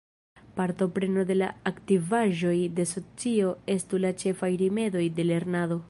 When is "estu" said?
3.77-4.01